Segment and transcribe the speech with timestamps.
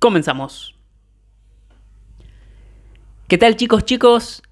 [0.00, 0.74] comenzamos.
[3.28, 4.42] ¿Qué tal chicos, chicos?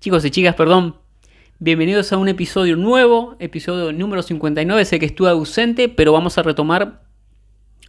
[0.00, 0.96] Chicos y chicas, perdón.
[1.58, 4.86] Bienvenidos a un episodio nuevo, episodio número 59.
[4.86, 7.02] Sé que estuve ausente, pero vamos a retomar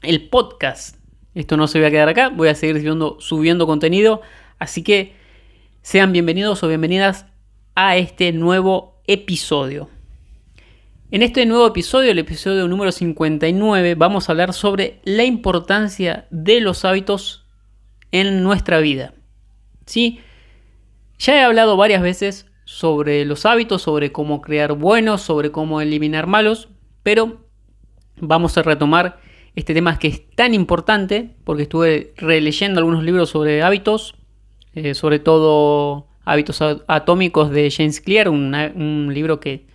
[0.01, 0.97] el podcast.
[1.33, 4.21] Esto no se va a quedar acá, voy a seguir subiendo, subiendo contenido.
[4.59, 5.15] Así que
[5.81, 7.25] sean bienvenidos o bienvenidas
[7.73, 9.89] a este nuevo episodio.
[11.13, 16.61] En este nuevo episodio, el episodio número 59, vamos a hablar sobre la importancia de
[16.61, 17.45] los hábitos
[18.13, 19.13] en nuestra vida.
[19.85, 20.21] ¿Sí?
[21.19, 26.27] Ya he hablado varias veces sobre los hábitos, sobre cómo crear buenos, sobre cómo eliminar
[26.27, 26.69] malos,
[27.03, 27.45] pero
[28.15, 29.19] vamos a retomar
[29.53, 34.15] este tema que es tan importante porque estuve releyendo algunos libros sobre hábitos,
[34.75, 39.70] eh, sobre todo Hábitos Atómicos de James Clear, un libro que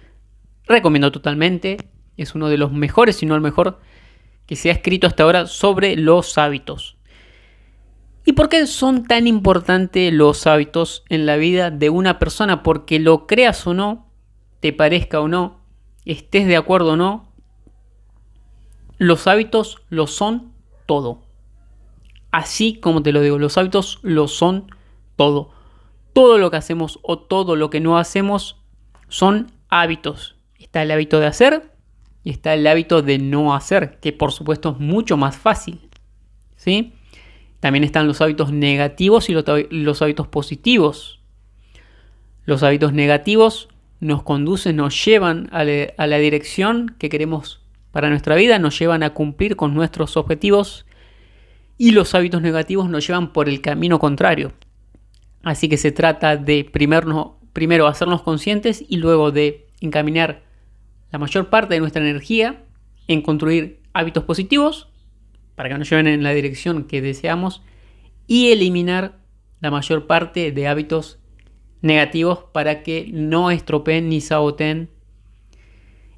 [0.67, 1.91] recomiendo totalmente.
[2.17, 3.81] Es uno de los mejores, si no el mejor,
[4.47, 6.97] que se ha escrito hasta ahora sobre los hábitos.
[8.25, 12.62] ¿Y por qué son tan importantes los hábitos en la vida de una persona?
[12.64, 14.11] Porque lo creas o no,
[14.61, 15.61] te parezca o no,
[16.05, 17.33] estés de acuerdo o no,
[18.98, 20.53] los hábitos lo son
[20.86, 21.23] todo.
[22.30, 24.75] Así como te lo digo, los hábitos lo son
[25.17, 25.51] todo.
[26.12, 28.56] Todo lo que hacemos o todo lo que no hacemos
[29.08, 30.36] son hábitos.
[30.67, 31.72] Está el hábito de hacer
[32.25, 35.89] y está el hábito de no hacer, que por supuesto es mucho más fácil.
[36.56, 36.92] ¿sí?
[37.61, 41.20] También están los hábitos negativos y los hábitos positivos.
[42.45, 43.68] Los hábitos negativos
[44.01, 49.05] nos conducen, nos llevan a, a la dirección que queremos para nuestra vida, nos llevan
[49.05, 50.85] a cumplir con nuestros objetivos
[51.79, 54.52] y los hábitos negativos nos llevan por el camino contrario.
[55.45, 60.45] Así que se trata de primero, primero hacernos conscientes y luego de encaminar
[61.11, 62.64] la mayor parte de nuestra energía
[63.08, 64.89] en construir hábitos positivos
[65.55, 67.62] para que nos lleven en la dirección que deseamos
[68.27, 69.18] y eliminar
[69.61, 71.18] la mayor parte de hábitos
[71.80, 74.90] negativos para que no estropeen ni saboteen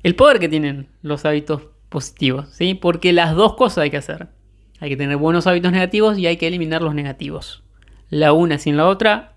[0.03, 2.75] el poder que tienen los hábitos positivos, ¿sí?
[2.75, 4.28] Porque las dos cosas hay que hacer.
[4.81, 7.65] Hay que tener buenos hábitos negativos y hay que eliminar los negativos.
[8.09, 9.34] La una sin la otra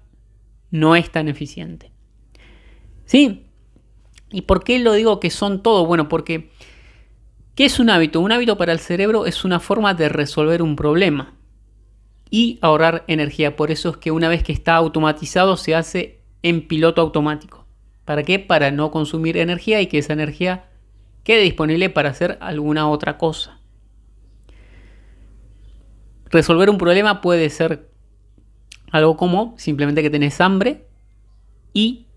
[0.69, 1.91] no es tan eficiente.
[3.05, 3.47] ¿Sí?
[4.31, 5.85] ¿Y por qué lo digo que son todo?
[5.85, 6.51] Bueno, porque
[7.55, 8.19] ¿qué es un hábito?
[8.21, 11.35] Un hábito para el cerebro es una forma de resolver un problema
[12.29, 13.55] y ahorrar energía.
[13.55, 17.67] Por eso es que una vez que está automatizado se hace en piloto automático.
[18.05, 18.39] ¿Para qué?
[18.39, 20.65] Para no consumir energía y que esa energía
[21.23, 23.59] quede disponible para hacer alguna otra cosa.
[26.25, 27.91] Resolver un problema puede ser
[28.91, 30.87] algo como simplemente que tenés hambre
[31.73, 32.07] y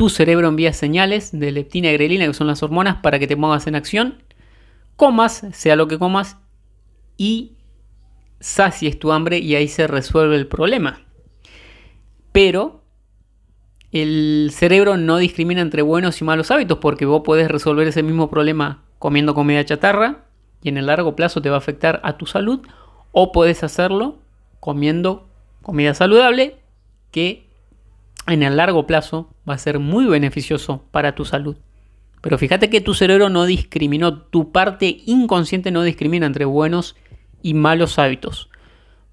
[0.00, 3.36] tu cerebro envía señales de leptina y grelina, que son las hormonas, para que te
[3.36, 4.22] pongas en acción,
[4.96, 6.38] comas, sea lo que comas,
[7.18, 7.52] y
[8.40, 11.02] sacies tu hambre y ahí se resuelve el problema.
[12.32, 12.80] Pero
[13.92, 18.30] el cerebro no discrimina entre buenos y malos hábitos porque vos podés resolver ese mismo
[18.30, 20.24] problema comiendo comida chatarra
[20.62, 22.66] y en el largo plazo te va a afectar a tu salud
[23.12, 24.16] o puedes hacerlo
[24.60, 25.28] comiendo
[25.60, 26.56] comida saludable
[27.10, 27.49] que
[28.26, 31.56] en el largo plazo va a ser muy beneficioso para tu salud.
[32.20, 36.96] Pero fíjate que tu cerebro no discriminó, tu parte inconsciente no discrimina entre buenos
[37.42, 38.50] y malos hábitos.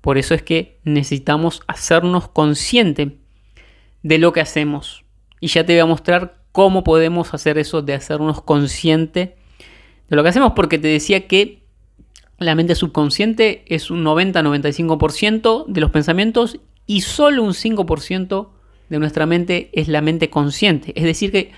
[0.02, 3.18] Por eso es que necesitamos hacernos consciente
[4.04, 5.04] de lo que hacemos.
[5.40, 9.38] Y ya te voy a mostrar cómo podemos hacer eso de hacernos consciente
[10.10, 11.64] de lo que hacemos, porque te decía que
[12.40, 18.50] la mente subconsciente es un 90-95% de los pensamientos y solo un 5%
[18.90, 20.94] de nuestra mente es la mente consciente.
[20.96, 21.52] Es decir, que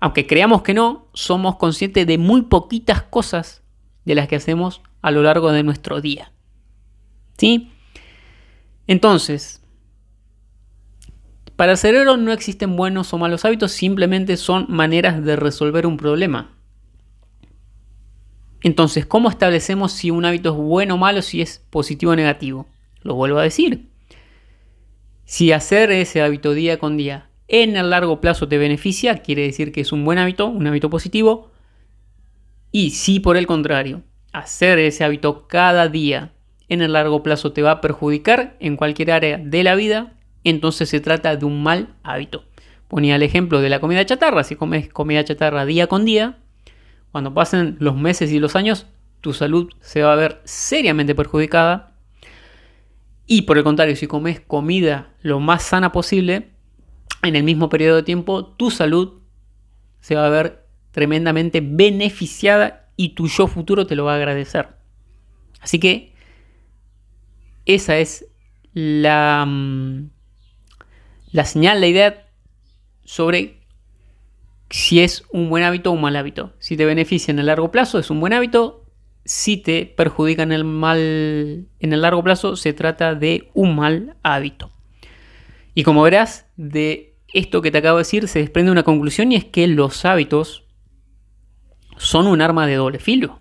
[0.00, 3.62] aunque creamos que no, somos conscientes de muy poquitas cosas
[4.04, 6.32] de las que hacemos a lo largo de nuestro día.
[7.38, 7.72] ¿Sí?
[8.86, 9.62] Entonces,
[11.56, 15.96] para el cerebro no existen buenos o malos hábitos, simplemente son maneras de resolver un
[15.96, 16.52] problema.
[18.60, 22.66] Entonces, ¿cómo establecemos si un hábito es bueno o malo, si es positivo o negativo?
[23.02, 23.90] Lo vuelvo a decir.
[25.24, 29.72] Si hacer ese hábito día con día en el largo plazo te beneficia, quiere decir
[29.72, 31.50] que es un buen hábito, un hábito positivo.
[32.70, 36.32] Y si por el contrario, hacer ese hábito cada día
[36.68, 40.88] en el largo plazo te va a perjudicar en cualquier área de la vida, entonces
[40.88, 42.44] se trata de un mal hábito.
[42.88, 46.38] Ponía el ejemplo de la comida chatarra, si comes comida chatarra día con día,
[47.12, 48.86] cuando pasen los meses y los años,
[49.20, 51.93] tu salud se va a ver seriamente perjudicada.
[53.26, 56.50] Y por el contrario, si comes comida lo más sana posible,
[57.22, 59.20] en el mismo periodo de tiempo, tu salud
[60.00, 64.68] se va a ver tremendamente beneficiada y tu yo futuro te lo va a agradecer.
[65.60, 66.12] Así que
[67.64, 68.26] esa es
[68.74, 70.10] la, mm,
[71.32, 72.28] la señal, la idea
[73.04, 73.60] sobre
[74.70, 76.52] si es un buen hábito o un mal hábito.
[76.58, 78.83] Si te beneficia en el largo plazo, es un buen hábito.
[79.24, 84.16] Si te perjudica en el, mal, en el largo plazo, se trata de un mal
[84.22, 84.70] hábito.
[85.74, 89.36] Y como verás, de esto que te acabo de decir se desprende una conclusión y
[89.36, 90.64] es que los hábitos
[91.96, 93.40] son un arma de doble filo.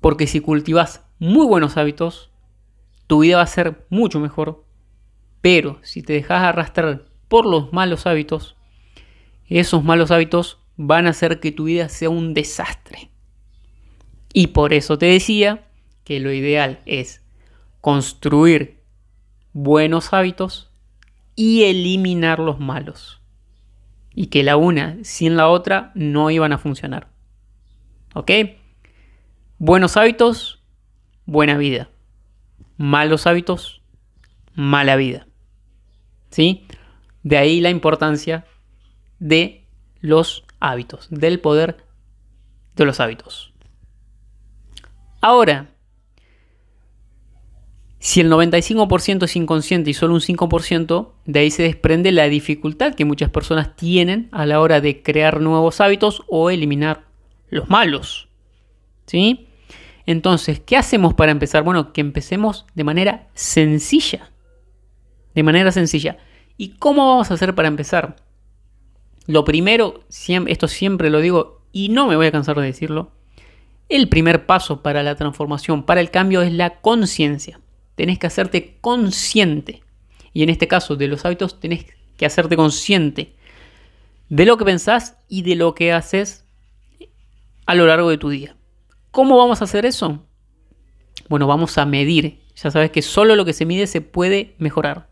[0.00, 2.32] Porque si cultivas muy buenos hábitos,
[3.06, 4.64] tu vida va a ser mucho mejor.
[5.40, 8.56] Pero si te dejas arrastrar por los malos hábitos,
[9.46, 13.11] esos malos hábitos van a hacer que tu vida sea un desastre.
[14.32, 15.64] Y por eso te decía
[16.04, 17.22] que lo ideal es
[17.80, 18.80] construir
[19.52, 20.70] buenos hábitos
[21.34, 23.20] y eliminar los malos.
[24.14, 27.08] Y que la una sin la otra no iban a funcionar.
[28.14, 28.30] ¿Ok?
[29.58, 30.62] Buenos hábitos,
[31.24, 31.88] buena vida.
[32.76, 33.82] Malos hábitos,
[34.54, 35.26] mala vida.
[36.30, 36.66] ¿Sí?
[37.22, 38.44] De ahí la importancia
[39.18, 39.64] de
[40.00, 41.84] los hábitos, del poder
[42.76, 43.51] de los hábitos.
[45.22, 45.70] Ahora,
[48.00, 52.94] si el 95% es inconsciente y solo un 5%, de ahí se desprende la dificultad
[52.94, 57.04] que muchas personas tienen a la hora de crear nuevos hábitos o eliminar
[57.50, 58.28] los malos.
[59.06, 59.46] ¿Sí?
[60.06, 61.62] Entonces, ¿qué hacemos para empezar?
[61.62, 64.32] Bueno, que empecemos de manera sencilla.
[65.36, 66.18] De manera sencilla.
[66.56, 68.16] ¿Y cómo vamos a hacer para empezar?
[69.28, 70.02] Lo primero,
[70.48, 73.12] esto siempre lo digo y no me voy a cansar de decirlo,
[73.92, 77.60] el primer paso para la transformación, para el cambio es la conciencia.
[77.94, 79.82] Tenés que hacerte consciente.
[80.32, 81.84] Y en este caso de los hábitos tenés
[82.16, 83.36] que hacerte consciente
[84.30, 86.46] de lo que pensás y de lo que haces
[87.66, 88.56] a lo largo de tu día.
[89.10, 90.26] ¿Cómo vamos a hacer eso?
[91.28, 92.40] Bueno, vamos a medir.
[92.56, 95.10] Ya sabes que solo lo que se mide se puede mejorar.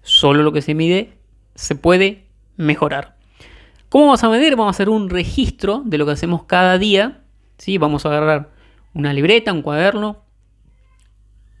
[0.00, 1.18] Solo lo que se mide
[1.54, 3.18] se puede mejorar.
[3.90, 4.56] ¿Cómo vamos a medir?
[4.56, 7.25] Vamos a hacer un registro de lo que hacemos cada día.
[7.58, 7.78] ¿Sí?
[7.78, 8.50] Vamos a agarrar
[8.94, 10.24] una libreta, un cuaderno,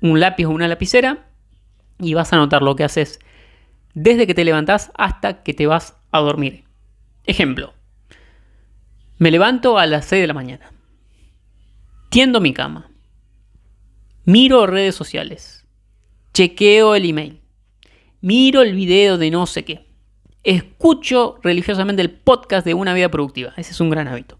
[0.00, 1.26] un lápiz o una lapicera
[1.98, 3.18] y vas a anotar lo que haces
[3.94, 6.64] desde que te levantás hasta que te vas a dormir.
[7.24, 7.74] Ejemplo,
[9.18, 10.70] me levanto a las 6 de la mañana,
[12.10, 12.90] tiendo mi cama,
[14.24, 15.66] miro redes sociales,
[16.34, 17.40] chequeo el email,
[18.20, 19.86] miro el video de no sé qué,
[20.44, 23.52] escucho religiosamente el podcast de Una Vida Productiva.
[23.56, 24.38] Ese es un gran hábito.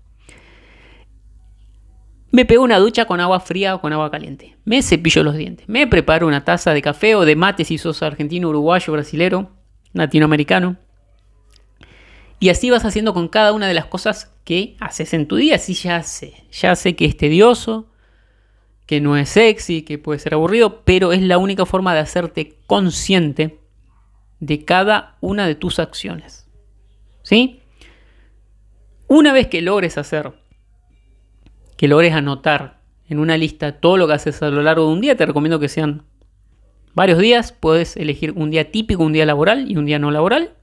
[2.36, 4.58] Me pego una ducha con agua fría o con agua caliente.
[4.66, 5.66] Me cepillo los dientes.
[5.70, 9.52] Me preparo una taza de café o de mate si sos argentino, uruguayo, brasilero,
[9.94, 10.76] latinoamericano.
[12.38, 15.54] Y así vas haciendo con cada una de las cosas que haces en tu día.
[15.54, 17.86] Así ya sé, ya sé que es tedioso,
[18.84, 22.58] que no es sexy, que puede ser aburrido, pero es la única forma de hacerte
[22.66, 23.60] consciente
[24.40, 26.46] de cada una de tus acciones.
[27.22, 27.62] ¿Sí?
[29.08, 30.34] Una vez que logres hacer,
[31.76, 35.00] que logres anotar en una lista todo lo que haces a lo largo de un
[35.00, 36.04] día, te recomiendo que sean
[36.94, 37.52] varios días.
[37.52, 40.54] Puedes elegir un día típico, un día laboral y un día no laboral.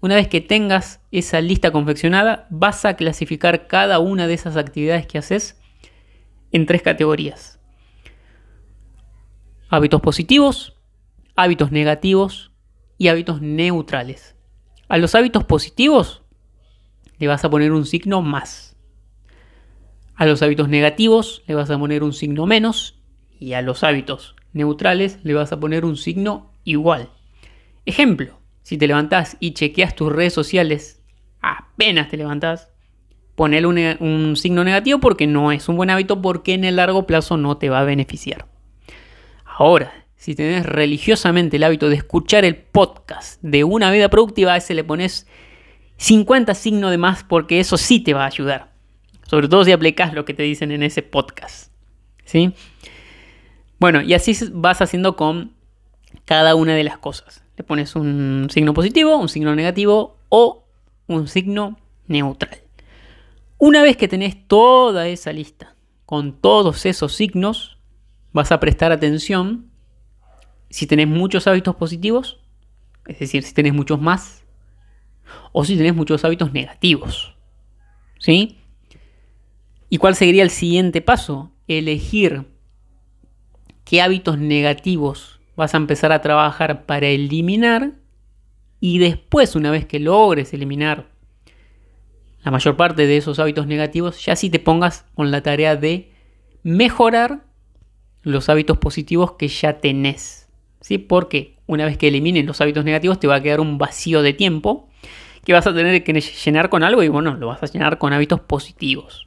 [0.00, 5.06] Una vez que tengas esa lista confeccionada, vas a clasificar cada una de esas actividades
[5.06, 5.58] que haces
[6.52, 7.58] en tres categorías.
[9.68, 10.74] Hábitos positivos,
[11.34, 12.52] hábitos negativos
[12.98, 14.36] y hábitos neutrales.
[14.88, 16.22] A los hábitos positivos
[17.18, 18.65] le vas a poner un signo más.
[20.16, 22.98] A los hábitos negativos le vas a poner un signo menos.
[23.38, 27.10] Y a los hábitos neutrales le vas a poner un signo igual.
[27.84, 31.02] Ejemplo, si te levantás y chequeas tus redes sociales,
[31.42, 32.72] apenas te levantás,
[33.34, 37.36] ponele un, signo negativo porque no es un buen hábito porque en el largo plazo
[37.36, 38.46] no te va a beneficiar.
[39.44, 44.56] Ahora, si tenés religiosamente el hábito de escuchar el podcast de una vida productiva, a
[44.56, 45.26] ese le pones
[45.98, 48.75] 50 signos de más porque eso sí te va a ayudar.
[49.26, 51.72] Sobre todo si aplicas lo que te dicen en ese podcast.
[52.24, 52.52] ¿Sí?
[53.78, 55.52] Bueno, y así vas haciendo con
[56.24, 57.44] cada una de las cosas.
[57.56, 60.64] Le pones un signo positivo, un signo negativo o
[61.06, 62.60] un signo neutral.
[63.58, 67.78] Una vez que tenés toda esa lista con todos esos signos,
[68.32, 69.70] vas a prestar atención
[70.70, 72.40] si tenés muchos hábitos positivos,
[73.06, 74.44] es decir, si tenés muchos más,
[75.52, 77.36] o si tenés muchos hábitos negativos.
[78.18, 78.58] ¿Sí?
[79.88, 81.52] ¿Y cuál sería el siguiente paso?
[81.68, 82.46] Elegir
[83.84, 87.92] qué hábitos negativos vas a empezar a trabajar para eliminar
[88.80, 91.08] y después, una vez que logres eliminar
[92.44, 96.12] la mayor parte de esos hábitos negativos, ya si te pongas con la tarea de
[96.62, 97.44] mejorar
[98.22, 100.48] los hábitos positivos que ya tenés.
[100.80, 100.98] ¿Sí?
[100.98, 104.32] Porque una vez que eliminen los hábitos negativos te va a quedar un vacío de
[104.32, 104.88] tiempo
[105.44, 108.12] que vas a tener que llenar con algo y bueno, lo vas a llenar con
[108.12, 109.26] hábitos positivos.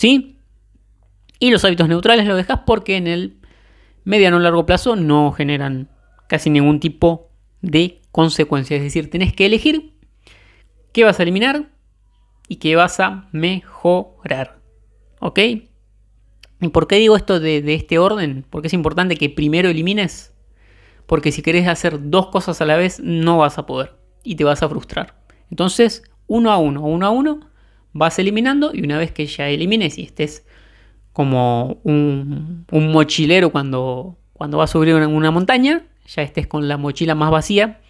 [0.00, 0.38] ¿Sí?
[1.38, 3.36] Y los hábitos neutrales lo dejas porque en el
[4.04, 5.90] mediano o largo plazo no generan
[6.26, 7.28] casi ningún tipo
[7.60, 8.78] de consecuencia.
[8.78, 9.92] Es decir, tenés que elegir
[10.94, 11.68] qué vas a eliminar
[12.48, 14.62] y qué vas a mejorar.
[15.20, 15.38] ¿Ok?
[16.62, 18.46] ¿Y por qué digo esto de, de este orden?
[18.48, 20.32] Porque es importante que primero elimines.
[21.04, 23.98] Porque si querés hacer dos cosas a la vez, no vas a poder.
[24.22, 25.20] Y te vas a frustrar.
[25.50, 27.50] Entonces, uno a uno, uno a uno,
[27.92, 28.72] vas eliminando.
[28.74, 30.46] Y una vez que ya elimines y estés
[31.12, 36.76] como un, mochilero cuando, cuando vas a subir una, una montaña, ya estés con la
[36.76, 37.80] mochila más vacía,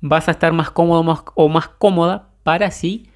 [0.00, 3.08] vas a estar más cómodo o más cómoda para así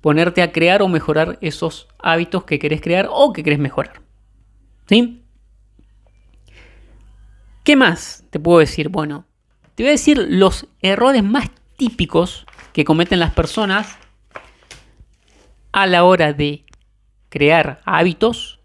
[0.00, 4.00] ponerte a crear o mejorar esos hábitos que querés crear o que querés mejorar.
[4.86, 5.22] ¿Sí?
[7.64, 8.88] ¿Qué más te puedo decir?
[8.88, 9.26] Bueno,
[9.74, 13.98] te voy a decir los errores más típicos que cometen las personas
[15.72, 16.64] a la hora de
[17.28, 18.60] crear hábitos,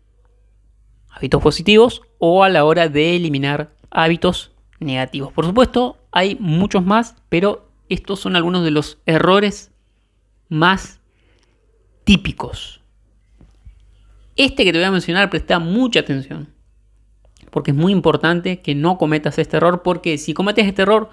[1.09, 5.31] hábitos positivos, o a la hora de eliminar hábitos negativos.
[5.33, 9.71] Por supuesto, hay muchos más, pero estos son algunos de los errores
[10.49, 10.99] más
[12.03, 12.81] típicos.
[14.35, 16.53] Este que te voy a mencionar, presta mucha atención,
[17.51, 21.09] porque es muy importante que no cometas este error, porque si cometes este error,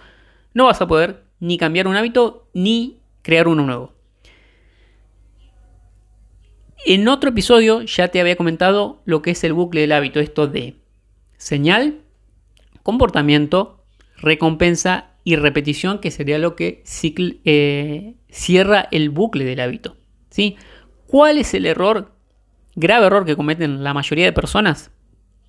[0.55, 3.93] no vas a poder ni cambiar un hábito ni crear uno nuevo.
[6.85, 10.49] En otro episodio ya te había comentado lo que es el bucle del hábito, esto
[10.49, 10.77] de
[11.37, 12.01] señal,
[12.83, 13.85] comportamiento,
[14.17, 16.83] recompensa y repetición, que sería lo que
[17.45, 19.97] eh, cierra el bucle del hábito.
[20.31, 20.57] ¿sí?
[21.07, 22.11] ¿Cuál es el error,
[22.75, 24.91] grave error que cometen la mayoría de personas?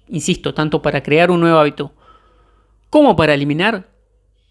[0.09, 1.93] Insisto, tanto para crear un nuevo hábito
[2.91, 3.89] como para eliminar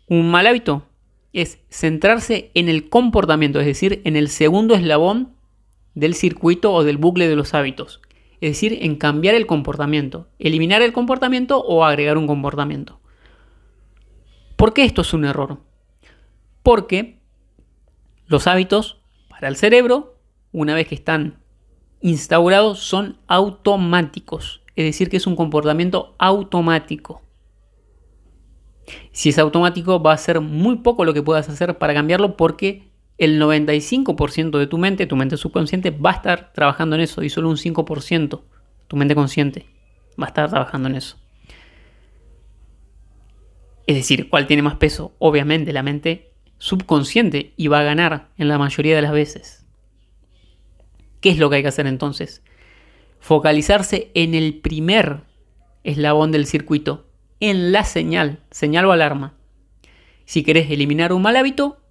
[0.08, 0.84] un mal hábito,
[1.32, 5.36] es centrarse en el comportamiento, es decir, en el segundo eslabón
[5.94, 8.00] del circuito o del bucle de los hábitos.
[8.40, 13.00] Es decir, en cambiar el comportamiento, eliminar el comportamiento o agregar un comportamiento.
[14.56, 15.60] ¿Por qué esto es un error?
[16.62, 17.20] Porque
[18.26, 20.18] los hábitos para el cerebro,
[20.52, 21.38] una vez que están
[22.00, 24.62] instaurados, son automáticos.
[24.74, 27.22] Es decir, que es un comportamiento automático.
[29.12, 32.91] Si es automático, va a ser muy poco lo que puedas hacer para cambiarlo porque
[33.24, 37.30] el 95% de tu mente, tu mente subconsciente, va a estar trabajando en eso y
[37.30, 38.40] solo un 5%,
[38.88, 39.66] tu mente consciente,
[40.20, 41.16] va a estar trabajando en eso.
[43.86, 45.14] Es decir, ¿cuál tiene más peso?
[45.20, 49.66] Obviamente la mente subconsciente y va a ganar en la mayoría de las veces.
[51.20, 52.42] ¿Qué es lo que hay que hacer entonces?
[53.20, 55.20] Focalizarse en el primer
[55.84, 57.06] eslabón del circuito,
[57.38, 59.34] en la señal, señal o alarma.
[60.24, 61.81] Si querés eliminar un mal hábito,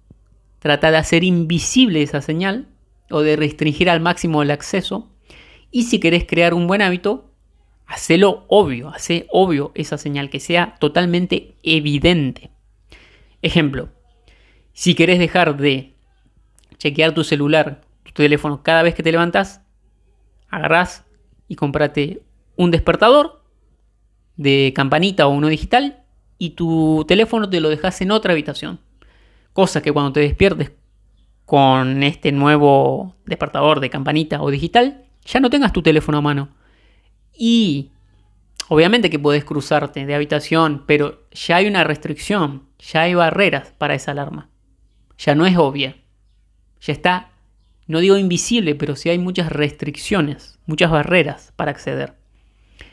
[0.62, 2.68] trata de hacer invisible esa señal
[3.10, 5.10] o de restringir al máximo el acceso.
[5.72, 7.32] Y si querés crear un buen hábito,
[7.84, 12.52] hacelo obvio, hace obvio esa señal, que sea totalmente evidente.
[13.42, 13.88] Ejemplo,
[14.72, 15.96] si querés dejar de
[16.78, 19.62] chequear tu celular, tu teléfono cada vez que te levantas,
[20.48, 21.04] agarrás
[21.48, 22.22] y comprate
[22.56, 23.42] un despertador
[24.36, 26.04] de campanita o uno digital
[26.38, 28.78] y tu teléfono te lo dejas en otra habitación.
[29.52, 30.72] Cosa que cuando te despiertes
[31.44, 36.48] con este nuevo despertador de campanita o digital, ya no tengas tu teléfono a mano
[37.34, 37.90] y
[38.68, 43.94] obviamente que puedes cruzarte de habitación, pero ya hay una restricción, ya hay barreras para
[43.94, 44.48] esa alarma.
[45.18, 45.96] Ya no es obvia.
[46.80, 47.30] Ya está,
[47.86, 52.16] no digo invisible, pero sí hay muchas restricciones, muchas barreras para acceder.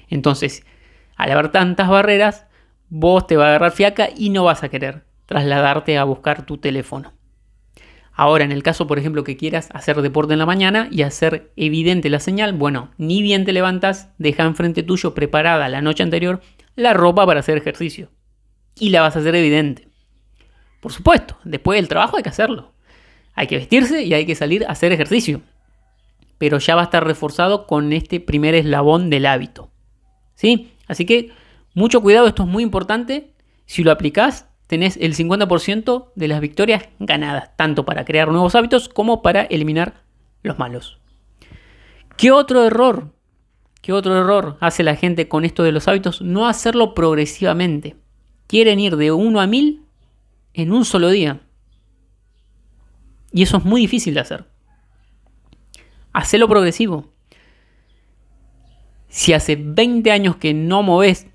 [0.09, 0.65] Entonces,
[1.15, 2.45] al haber tantas barreras,
[2.89, 6.57] vos te va a agarrar fiaca y no vas a querer trasladarte a buscar tu
[6.57, 7.13] teléfono.
[8.13, 11.53] Ahora, en el caso, por ejemplo, que quieras hacer deporte en la mañana y hacer
[11.55, 16.41] evidente la señal, bueno, ni bien te levantas, deja enfrente tuyo preparada la noche anterior
[16.75, 18.09] la ropa para hacer ejercicio.
[18.79, 19.87] Y la vas a hacer evidente.
[20.81, 22.73] Por supuesto, después del trabajo hay que hacerlo.
[23.35, 25.41] Hay que vestirse y hay que salir a hacer ejercicio.
[26.39, 29.69] Pero ya va a estar reforzado con este primer eslabón del hábito.
[30.33, 30.71] ¿Sí?
[30.87, 31.31] Así que
[31.75, 33.35] mucho cuidado, esto es muy importante.
[33.67, 38.87] Si lo aplicás, tenés el 50% de las victorias ganadas, tanto para crear nuevos hábitos
[38.87, 40.03] como para eliminar
[40.43, 40.99] los malos.
[42.17, 43.11] ¿Qué otro error?
[43.81, 46.21] ¿Qué otro error hace la gente con esto de los hábitos?
[46.21, 47.95] No hacerlo progresivamente.
[48.45, 49.81] Quieren ir de 1 a 1000
[50.53, 51.41] en un solo día.
[53.33, 54.45] Y eso es muy difícil de hacer.
[56.13, 57.11] Hacelo progresivo.
[59.07, 61.25] Si hace 20 años que no moves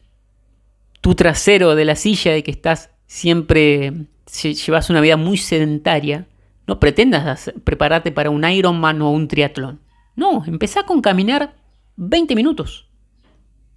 [1.01, 4.07] tu trasero de la silla y que estás siempre,
[4.43, 6.27] llevas una vida muy sedentaria,
[6.67, 9.81] no pretendas prepararte para un Ironman o un triatlón.
[10.17, 11.55] No, empezá con caminar
[11.97, 12.89] 20 minutos.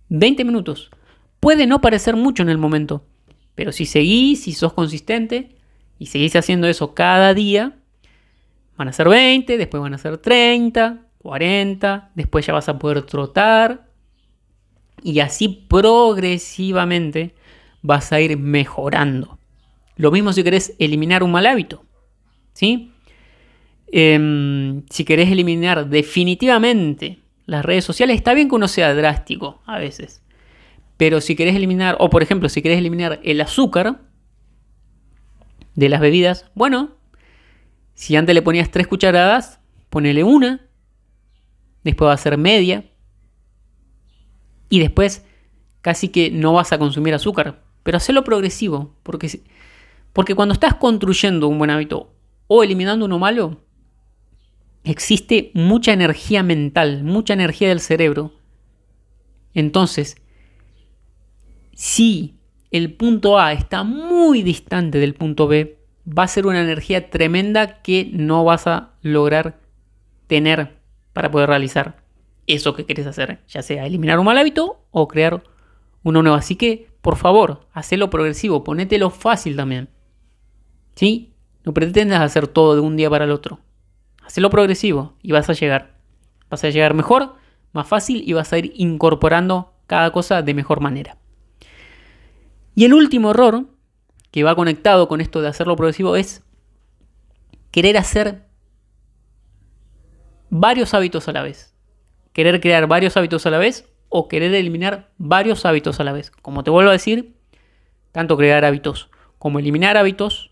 [0.09, 0.89] 20 minutos.
[1.39, 3.03] Puede no parecer mucho en el momento,
[3.55, 5.55] pero si seguís, si sos consistente
[5.99, 7.77] y seguís haciendo eso cada día,
[8.77, 13.01] van a ser 20, después van a ser 30, 40, después ya vas a poder
[13.03, 13.87] trotar
[15.03, 17.35] y así progresivamente
[17.87, 19.39] vas a ir mejorando.
[19.95, 21.85] Lo mismo si querés eliminar un mal hábito.
[22.53, 22.91] ¿sí?
[23.87, 29.79] Em, si querés eliminar definitivamente las redes sociales, está bien que uno sea drástico a
[29.79, 30.21] veces.
[30.97, 34.01] Pero si querés eliminar, o por ejemplo, si querés eliminar el azúcar
[35.75, 36.97] de las bebidas, bueno,
[37.93, 40.67] si antes le ponías tres cucharadas, ponele una,
[41.83, 42.83] después va a ser media,
[44.69, 45.25] y después
[45.81, 47.66] casi que no vas a consumir azúcar.
[47.87, 49.43] Pero hacerlo progresivo, porque,
[50.11, 52.13] porque cuando estás construyendo un buen hábito
[52.47, 53.61] o eliminando uno malo,
[54.83, 58.33] existe mucha energía mental, mucha energía del cerebro.
[59.53, 60.17] Entonces,
[61.71, 62.35] si
[62.71, 67.81] el punto A está muy distante del punto B, va a ser una energía tremenda
[67.83, 69.61] que no vas a lograr
[70.27, 70.75] tener
[71.13, 72.03] para poder realizar
[72.47, 75.41] eso que quieres hacer, ya sea eliminar un mal hábito o crear
[76.03, 76.35] uno nuevo.
[76.35, 79.87] Así que, por favor, hacelo progresivo, ponételo fácil también.
[80.93, 81.33] ¿Sí?
[81.63, 83.61] No pretendas hacer todo de un día para el otro.
[84.25, 86.01] Hacelo progresivo y vas a llegar.
[86.49, 87.35] Vas a llegar mejor,
[87.71, 91.17] más fácil y vas a ir incorporando cada cosa de mejor manera.
[92.75, 93.67] Y el último error
[94.29, 96.43] que va conectado con esto de hacerlo progresivo es
[97.71, 98.49] querer hacer
[100.49, 101.73] varios hábitos a la vez.
[102.33, 106.31] Querer crear varios hábitos a la vez o querer eliminar varios hábitos a la vez.
[106.31, 107.33] Como te vuelvo a decir,
[108.11, 110.51] tanto crear hábitos como eliminar hábitos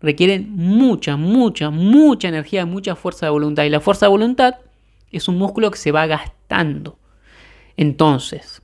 [0.00, 3.64] requieren mucha, mucha, mucha energía, mucha fuerza de voluntad.
[3.64, 4.56] Y la fuerza de voluntad
[5.10, 6.98] es un músculo que se va gastando.
[7.76, 8.62] Entonces,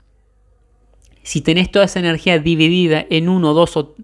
[1.22, 3.94] si tenés toda esa energía dividida en uno, dos o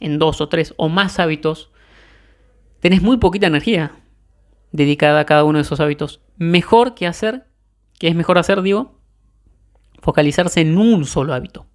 [0.00, 1.70] en dos o tres o más hábitos,
[2.80, 3.92] tenés muy poquita energía
[4.72, 6.20] dedicada a cada uno de esos hábitos.
[6.36, 7.46] Mejor que hacer,
[7.98, 8.98] que es mejor hacer, digo,
[10.04, 11.66] focalizarse en un solo hábito.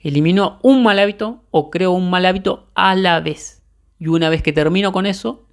[0.00, 3.62] Elimino un mal hábito o creo un mal hábito a la vez.
[3.98, 5.46] Y una vez que termino con eso,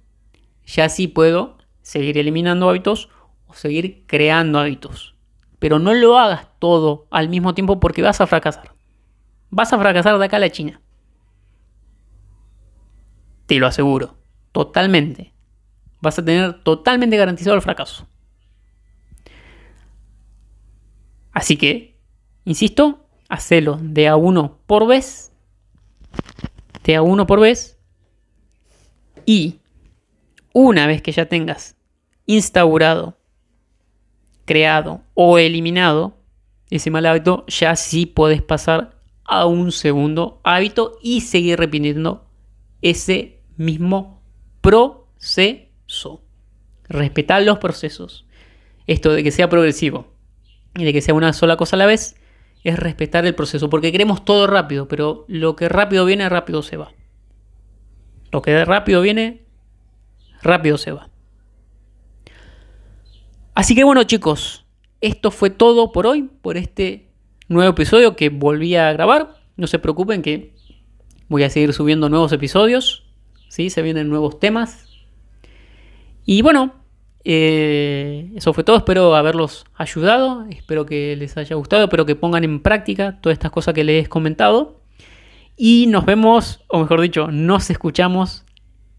[0.64, 3.10] ya sí puedo seguir eliminando hábitos
[3.46, 5.14] o seguir creando hábitos.
[5.58, 8.74] Pero no lo hagas todo al mismo tiempo porque vas a fracasar.
[9.50, 10.80] Vas a fracasar de acá a la China.
[13.44, 14.16] Te lo aseguro.
[14.52, 15.34] Totalmente.
[16.00, 18.08] Vas a tener totalmente garantizado el fracaso.
[21.34, 21.98] Así que,
[22.44, 25.32] insisto, hacelo de a uno por vez.
[26.84, 27.76] De a uno por vez.
[29.26, 29.58] Y
[30.52, 31.76] una vez que ya tengas
[32.26, 33.18] instaurado
[34.44, 36.16] creado o eliminado
[36.70, 42.28] ese mal hábito, ya sí puedes pasar a un segundo hábito y seguir repitiendo
[42.80, 44.22] ese mismo
[44.60, 46.22] proceso.
[46.88, 48.24] Respetar los procesos.
[48.86, 50.13] Esto de que sea progresivo
[50.76, 52.16] y de que sea una sola cosa a la vez
[52.64, 56.78] es respetar el proceso, porque queremos todo rápido, pero lo que rápido viene, rápido se
[56.78, 56.92] va.
[58.32, 59.44] Lo que rápido viene,
[60.42, 61.10] rápido se va.
[63.54, 64.64] Así que bueno chicos,
[65.00, 67.10] esto fue todo por hoy, por este
[67.48, 69.36] nuevo episodio que volví a grabar.
[69.56, 70.54] No se preocupen que
[71.28, 73.04] voy a seguir subiendo nuevos episodios,
[73.48, 73.70] ¿sí?
[73.70, 74.88] se vienen nuevos temas.
[76.24, 76.74] Y bueno,
[77.24, 82.44] eh, eso fue todo, espero haberlos ayudado, espero que les haya gustado, espero que pongan
[82.44, 84.80] en práctica todas estas cosas que les he comentado.
[85.56, 88.44] Y nos vemos, o mejor dicho, nos escuchamos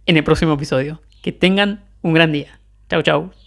[0.06, 1.02] en el próximo episodio.
[1.22, 2.60] Que tengan un gran día.
[2.90, 3.45] Chao, chao.